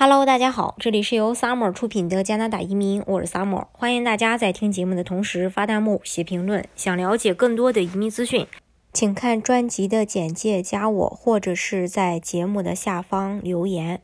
[0.00, 6.64] Hello，大家好，这里是由 Summer 出品的加拿大移民，我是 Summer，欢迎大家在听节目的同时发弹幕、写评论。
[6.76, 8.46] 想了解更多的移民资讯，
[8.92, 14.00] 请看专辑的简介，加我，或者是在节目的下方留言。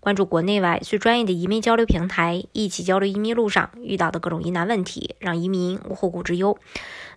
[0.00, 6.58] 关注国内外最专业的移民交流平台，一起交流移民路上遇到的各种疑难问题，让移民无后顾之忧。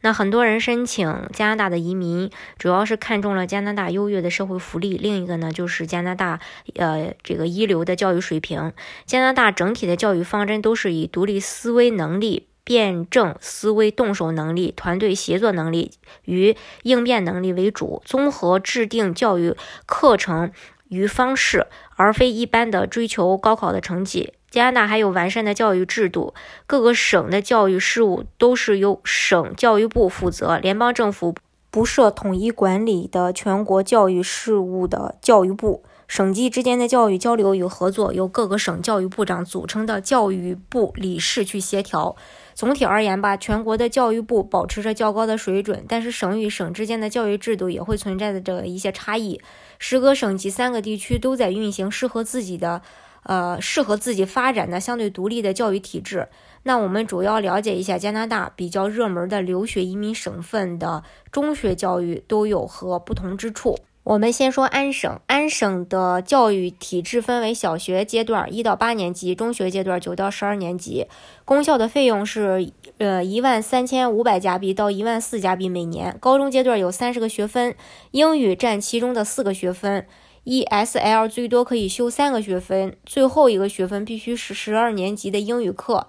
[0.01, 6.39] 那很多人申请加拿大的移民，主要是看中了加拿大优越的社会福利，另一个呢就是加拿大
[6.75, 8.71] 呃这个一流的教育水平。
[9.05, 15.91] 加拿大整体的教育方针都是以独立思维能力、辩证思维、动手能力、团队协作能力
[16.25, 20.51] 与应变能力为主，综合制定教育课程
[20.89, 24.33] 于方式，而非一般的追求高考的成绩。
[24.51, 26.33] 加拿大还有完善的教育制度，
[26.65, 31.35] 各个省的教育事务都是由省教育部负责，联邦政府
[31.69, 42.15] 不设统一管理的全国教育事务的教育部，省级之间的教育交流与合作由各个省教育部长组成的教育部理事去协调。
[42.55, 49.39] 总体而言吧，全国的教育部保持着较高的水准，但是省与省之间的教育制度也会存在着一些差异。
[49.77, 52.81] 十个省级三个地区都在运行适合自己的。
[53.23, 56.29] 呃，适合自己发展的相对独立的教育体制。
[56.63, 63.77] 那我们主要了解一下加拿大比较热门的留学移民省份的中学教育都有何不同之处。
[64.09, 71.05] 我们先说安省，安省的教育体制分为小学阶段一到八年级，中学阶段九到十二年级。
[71.45, 76.17] 公校的费用是呃一万三千五百加币到一万四加币每年。
[76.19, 77.75] 高中阶段有三十个学分，
[78.09, 80.07] 英语占其中的四个学分。
[80.43, 86.07] ESL 最多可以修三个学分，最后一个学分必须是十二年级的英语课。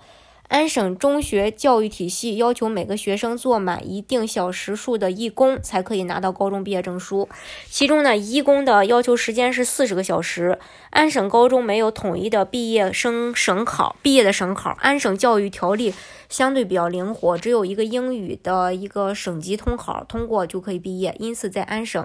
[0.51, 7.29] 安省中学教育体系要求每个学生做满一定小时数的义工，才可以拿到高中毕业证书。
[7.67, 10.59] 其中呢，义工的要求时间是四十个小时。
[10.91, 14.77] 安省高中没有统一的毕业生省考，毕业的省考。
[14.81, 15.95] 安省教育条例
[16.29, 21.15] 相对比较灵活，只有一个英语的一个省级通考，通过就可以毕业。
[21.21, 22.05] 因此，在安省。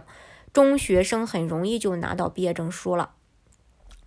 [0.54, 3.10] 中学生很容易就拿到毕业证书了。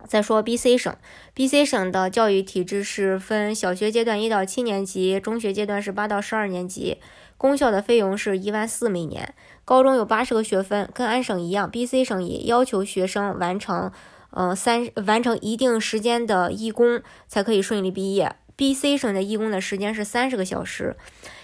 [0.07, 0.95] 再说 B.C 省
[1.33, 6.97] ，B.C 省的教育体制是分小学阶段一到七年级，中学阶段是八到十二年级。
[7.37, 9.33] 公校的费用是一万四每年。
[9.65, 13.91] 高中有八十个学分，跟安省一样，B.C 省也要求学生完成，
[14.31, 18.35] 呃三完成一定时间的义工才可以顺利毕业。
[18.55, 20.95] B.C 省的义工的时间是三十个小时。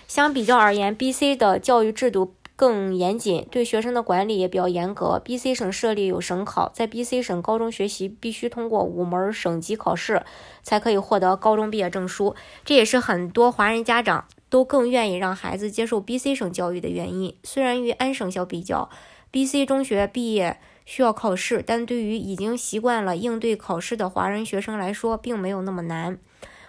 [0.07, 2.35] 相比较而言，B.C 的教育制度。
[2.55, 5.19] 更严谨，对学生的管理也比较严格。
[5.19, 10.23] B.C 省设立有省考，在 B.C 省高中学习必须通过五门省级考试，
[10.63, 12.35] 才可以获得高中毕业证书。
[12.63, 17.35] 这也是很多华人家长都更愿意让孩子接受 B.C 省教育的原因。
[17.43, 18.89] 虽然与安省相比较
[19.31, 26.17] ，B.C 中学毕业需要考试，但对于已经习惯了应对考试的华人学生来说，并没有那么难。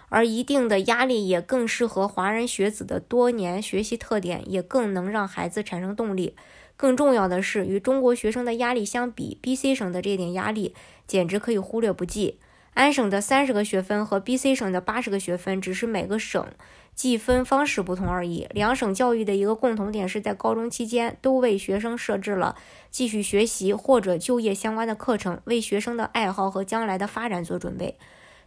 [0.09, 6.35] 而一定的压力也更适合华人学子的多年学习特点，也更能让孩子产生动力。
[6.75, 10.75] 更重要的是，与中国学生的压力相比，B.C 省的这点压力
[11.07, 12.39] 简直可以忽略不计。
[12.73, 16.45] 安省的三十个学分和 B.C 省的八十个学分，只是每个省
[16.93, 18.47] 计分方式不同而已。
[18.51, 22.55] 两省教育的一个共同点是在高中期间都为学生设置了
[22.91, 27.97] 继续学习或者就业相关的课程，为学生的爱好和将来的发展做准备。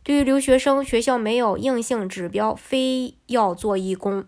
[0.03, 4.25] 对于留学生，学校没有硬性指标，非要做义工，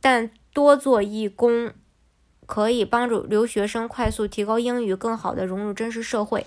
[0.00, 1.72] 但多做义工
[2.44, 6.44] 可以帮助留学生快速提高英语，更好的融入真实社会。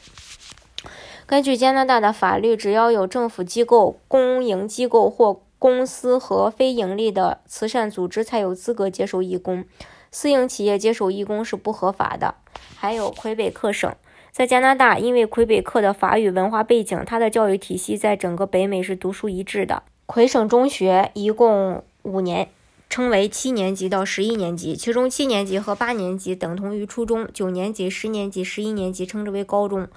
[1.26, 9.66] 根据加拿大的法律，只要有政府机构、公营机构或公司和非盈利的慈善组织才有资格接受义工，
[10.12, 12.36] 私营企业接受义工是不合法的。
[12.76, 13.96] 还有魁北克省。
[14.40, 19.84] 在加拿大，因为魁北克的法语文化背景，它的教育体系在整个北美是独树一帜的。
[20.06, 22.48] 魁省中学一共五年，
[22.90, 29.90] 称为七年级到十一年级，其中七年级和八年级等同于初中，九年级、十年级、十一年级称之为高中。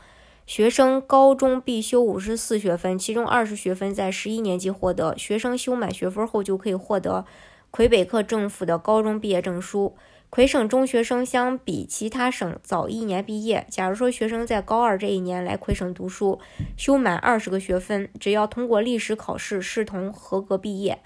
[0.44, 5.16] 学生高中必修五十四学分，其中二十学分在十一年级获得。
[5.16, 7.25] 学生修满学分后，就可以获得
[7.72, 9.96] 魁北克政府的高中毕业证书。
[10.28, 13.66] 魁省中学生相比其他省早一年毕业。
[13.70, 16.38] 假如说学生在高二这一年来魁省读书，
[16.76, 20.98] 修满二十个学分，只要通过历史考试，视同合格毕业。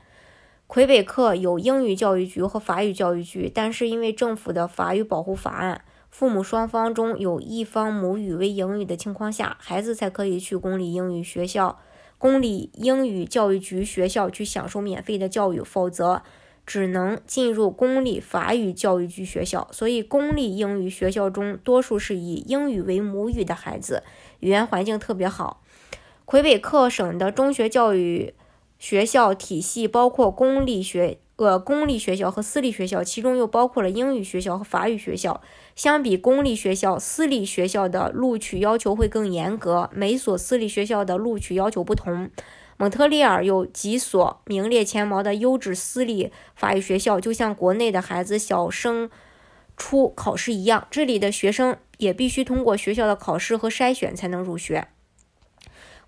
[0.67, 11.79] 魁北克有英语教育局和法语教育局，但是因为政府的法语保护法案，父母双方中有一方母语为英语的情况下，孩子才可以去公立英语学校、
[12.19, 16.25] 公立英语教育局学校去享受免费的教育，否则。
[16.67, 24.03] 只能进入公立法语教育局学校，所以公立英语学校中多数是以英语为母语的孩子，
[24.41, 25.63] 语言环境特别好。
[26.25, 28.35] 魁北克省的中学教育
[28.79, 31.19] 学校体系包括公立学。
[31.37, 35.43] 呃，公立学校和私立学校，其中又包括了英语学校和法语学校。
[35.75, 39.91] 相比公立学校，私立学校的录取要求会更严格。
[39.93, 42.31] 每所私立学校的录取要求不同。
[42.77, 49.11] 蒙特利尔有几所名列前茅的优质私立法语学校，就像国内的孩子小升
[49.77, 54.89] 初考试一样，这里的学生也必须通过学校的考试和筛选才能入学。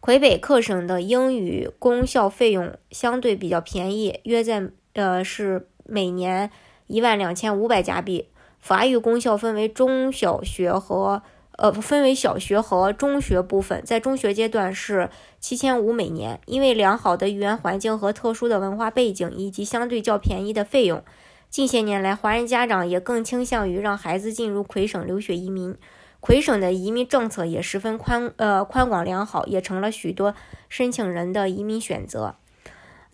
[0.01, 4.71] 魁北克省的英语公校费用相对比较便宜，约在。
[4.95, 6.51] 呃，是每年
[6.89, 8.31] 一万两千五百加币。
[8.59, 11.23] 法语公校分为中小学和
[11.59, 15.11] 呃，分为小学和中学部分，在中学阶段是
[15.41, 16.41] 七千五每年。
[16.47, 21.03] 因为良好的语言环境和特殊的文化背景，以及相对较便宜的费用，
[21.51, 25.77] 近些年来，华人家长也更倾向于让孩子进入魁省留学移民。
[26.21, 30.37] 魁省的移民政策也十分宽呃宽广良好，也成了许多
[30.69, 32.37] 申请人的移民选择。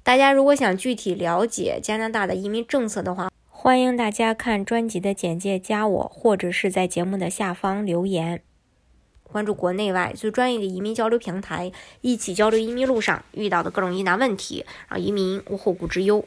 [0.02, 3.31] 大家如果想具体了解加拿大的移民政策的话，
[3.64, 8.43] 欢迎大家看专辑的简介，加我，或者是在节目的下方留言。
[9.22, 11.72] 关注国内外最专业的移民交流平台，
[12.02, 16.26] 一起交流移民路上遇到的各种疑难问题，让移民无后顾之忧。